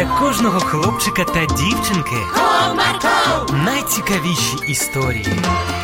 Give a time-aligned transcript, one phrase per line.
[0.00, 5.26] для кожного хлопчика та дівчинки Comarco, найцікавіші історії.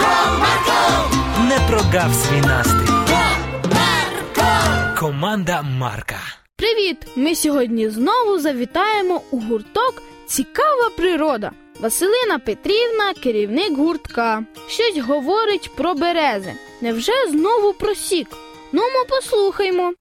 [0.00, 2.92] Comarco, Не прогав свій настрій.
[3.08, 4.98] Comarco.
[4.98, 6.16] Команда Марка.
[6.56, 6.96] Привіт!
[7.16, 11.50] Ми сьогодні знову завітаємо у гурток Цікава природа.
[11.80, 14.42] Василина Петрівна, керівник гуртка.
[14.68, 16.52] Щось говорить про берези.
[16.80, 18.28] Невже знову про сік?
[18.72, 19.92] Ну, ми послухаймо.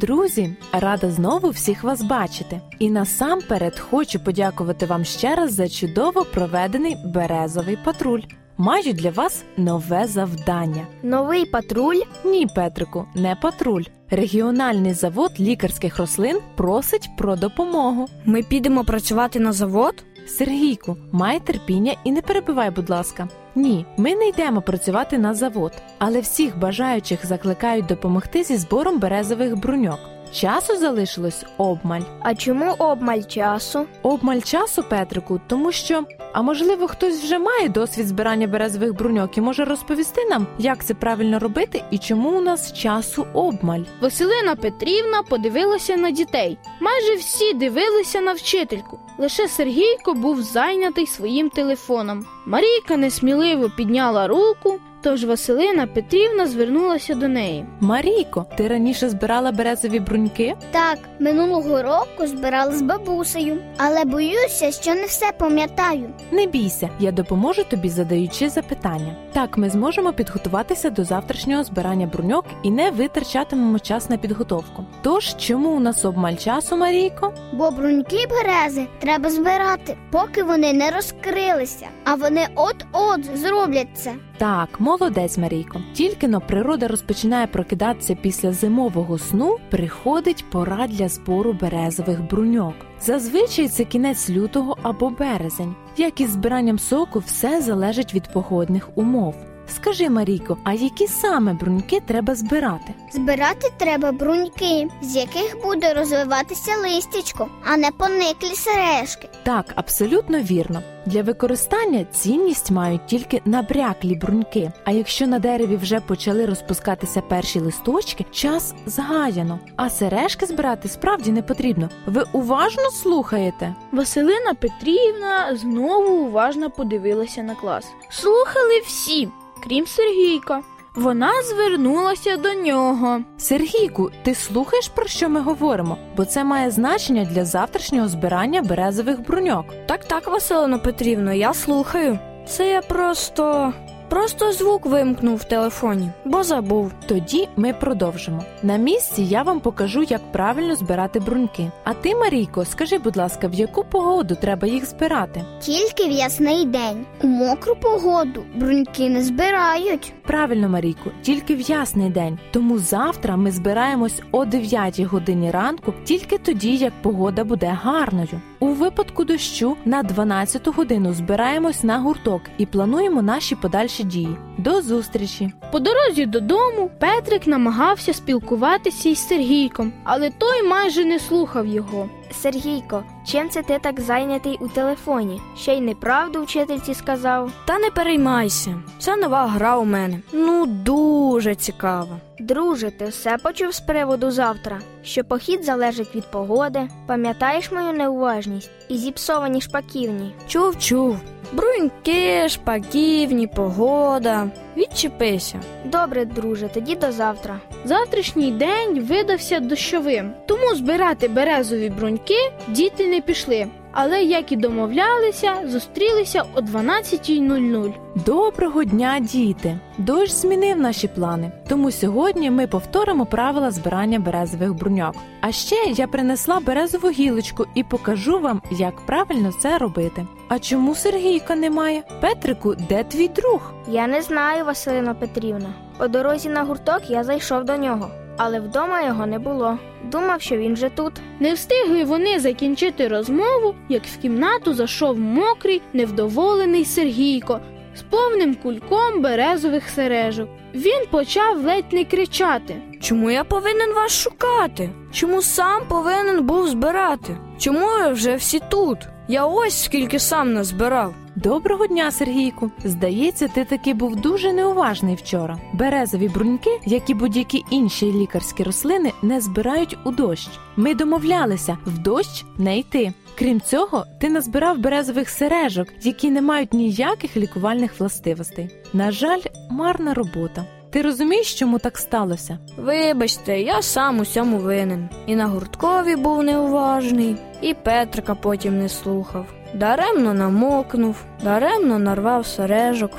[0.00, 2.60] Друзі, рада знову всіх вас бачити.
[2.78, 8.20] І насамперед хочу подякувати вам ще раз за чудово проведений березовий патруль.
[8.56, 10.86] Маю для вас нове завдання.
[11.02, 13.82] Новий патруль Ні, Петрику, не патруль.
[14.10, 18.06] Регіональний завод лікарських рослин просить про допомогу.
[18.24, 19.94] ми підемо працювати на завод.
[20.28, 23.28] Сергійку, май терпіння і не перебивай, будь ласка.
[23.54, 29.56] Ні, ми не йдемо працювати на завод, але всіх бажаючих закликають допомогти зі збором березових
[29.56, 30.00] бруньок.
[30.32, 32.02] Часу залишилось обмаль.
[32.22, 33.86] А чому обмаль часу?
[34.02, 39.40] Обмаль часу, Петрику, тому що, а можливо, хтось вже має досвід збирання березових бруньок і
[39.40, 43.82] може розповісти нам, як це правильно робити і чому у нас часу обмаль.
[44.00, 46.58] Василина Петрівна подивилася на дітей.
[46.80, 48.98] Майже всі дивилися на вчительку.
[49.18, 52.26] Лише Сергійко був зайнятий своїм телефоном.
[52.48, 57.64] Марійка несміливо підняла руку, тож Василина Петрівна звернулася до неї.
[57.80, 60.54] Марійко, ти раніше збирала березові бруньки?
[60.70, 66.10] Так, минулого року збирала з бабусею, але боюся, що не все пам'ятаю.
[66.30, 69.16] Не бійся, я допоможу тобі, задаючи запитання.
[69.32, 74.84] Так, ми зможемо підготуватися до завтрашнього збирання бруньок і не витрачатимемо час на підготовку.
[75.02, 77.32] Тож, чому у нас обмаль часу, Марійко?
[77.52, 84.14] Бо бруньки берези треба збирати, поки вони не розкрилися, а вони от-от зробляться.
[84.38, 85.80] Так, молодець, Марійко.
[85.92, 92.74] Тільки но природа розпочинає прокидатися після зимового сну, приходить пора для збору березових бруньок.
[93.00, 95.74] Зазвичай це кінець лютого або березень.
[95.96, 99.34] Як із збиранням соку, все залежить від погодних умов.
[99.76, 102.94] Скажи, Марійко, а які саме бруньки треба збирати?
[103.12, 109.28] Збирати треба бруньки, з яких буде розвиватися листячко, а не пониклі сережки.
[109.42, 110.82] Так, абсолютно вірно.
[111.06, 114.72] Для використання цінність мають тільки набряклі бруньки.
[114.84, 119.58] А якщо на дереві вже почали розпускатися перші листочки, час згаяно.
[119.76, 121.88] А сережки збирати справді не потрібно.
[122.06, 123.74] Ви уважно слухаєте?
[123.92, 127.86] Василина Петрівна знову уважно подивилася на клас.
[128.10, 129.28] Слухали всі,
[129.64, 130.60] крім Сергійка.
[130.94, 133.20] Вона звернулася до нього.
[133.38, 135.98] Сергійку, ти слухаєш про що ми говоримо?
[136.16, 139.66] Бо це має значення для завтрашнього збирання березових бруньок.
[139.86, 142.18] Так, так, Василино Петрівно, я слухаю.
[142.48, 143.72] Це я просто.
[144.08, 146.92] Просто звук вимкнув в телефоні, бо забув.
[147.06, 148.44] Тоді ми продовжимо.
[148.62, 151.70] На місці я вам покажу, як правильно збирати бруньки.
[151.84, 155.44] А ти, Марійко, скажи, будь ласка, в яку погоду треба їх збирати?
[155.60, 157.06] Тільки в ясний день.
[157.22, 160.12] У мокру погоду бруньки не збирають.
[160.22, 162.38] Правильно, Марійко, тільки в ясний день.
[162.50, 168.40] Тому завтра ми збираємось о 9 годині ранку, тільки тоді, як погода буде гарною.
[168.60, 174.36] У випадку дощу на 12 годину збираємось на гурток і плануємо наші подальші дії.
[174.58, 175.52] До зустрічі!
[175.72, 182.08] По дорозі додому Петрик намагався спілкуватися із Сергійком, але той майже не слухав його.
[182.42, 185.40] Сергійко, чим це ти так зайнятий у телефоні?
[185.56, 187.52] Ще й неправду вчительці сказав.
[187.64, 190.20] Та не переймайся, це нова гра у мене.
[190.32, 192.16] Ну, дуже цікаво.
[192.40, 196.88] Друже, ти все почув з приводу завтра, що похід залежить від погоди.
[197.06, 200.34] Пам'ятаєш мою неуважність і зіпсовані шпаківні?
[200.48, 201.16] Чув, чув.
[201.52, 204.50] Бруньки, шпаківні, погода.
[204.76, 205.60] Відчепися.
[205.84, 207.60] Добре, друже, тоді до завтра.
[207.84, 213.66] Завтрашній день видався дощовим, тому збирати березові бруньки діти не пішли.
[213.92, 217.92] Але, як і домовлялися, зустрілися о 12.00.
[218.26, 219.78] Доброго дня, діти!
[219.98, 225.14] Дощ змінив наші плани, тому сьогодні ми повторимо правила збирання березових бруньок.
[225.40, 230.26] А ще я принесла березову гілочку і покажу вам, як правильно це робити.
[230.48, 232.02] А чому Сергійка немає?
[232.20, 233.72] Петрику, де твій друг?
[233.88, 235.68] Я не знаю, Василина Петрівна.
[235.98, 238.08] По дорозі на гурток я зайшов до нього,
[238.38, 239.78] але вдома його не було.
[240.04, 241.12] Думав, що він вже тут.
[241.40, 247.60] Не встигли вони закінчити розмову, як в кімнату зайшов мокрий, невдоволений Сергійко
[247.94, 250.48] з повним кульком березових сережок.
[250.74, 252.82] Він почав ледь не кричати.
[253.00, 254.90] Чому я повинен вас шукати?
[255.12, 257.36] Чому сам повинен був збирати?
[257.58, 258.98] Чому ви вже всі тут?
[259.28, 261.14] Я ось скільки сам назбирав.
[261.42, 262.70] Доброго дня, Сергійку.
[262.84, 265.58] Здається, ти таки був дуже неуважний вчора.
[265.72, 270.48] Березові бруньки, як і будь-які інші лікарські рослини, не збирають у дощ.
[270.76, 273.12] Ми домовлялися в дощ не йти.
[273.38, 278.70] Крім цього, ти назбирав березових сережок, які не мають ніяких лікувальних властивостей.
[278.92, 279.40] На жаль,
[279.70, 280.64] марна робота.
[280.90, 282.58] Ти розумієш, чому так сталося?
[282.78, 285.08] Вибачте, я сам у цьому винен.
[285.26, 289.46] І на гурткові був неуважний, і Петрика потім не слухав.
[289.74, 293.10] Даремно намокнув, даремно нарвав сережок.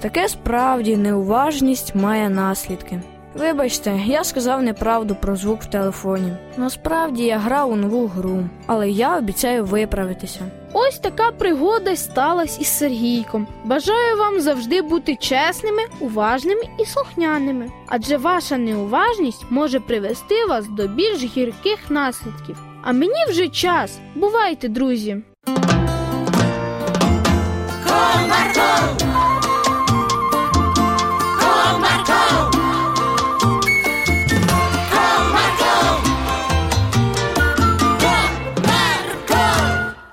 [0.00, 3.02] Таке справді неуважність має наслідки.
[3.34, 6.32] Вибачте, я сказав неправду про звук в телефоні.
[6.56, 10.40] Насправді я грав у нову гру, але я обіцяю виправитися.
[10.72, 13.46] Ось така пригода сталася із Сергійком.
[13.64, 20.88] Бажаю вам завжди бути чесними, уважними і слухняними, адже ваша неуважність може привести вас до
[20.88, 22.56] більш гірких наслідків.
[22.82, 23.98] А мені вже час.
[24.14, 25.16] Бувайте, друзі!
[27.84, 28.77] Комарко,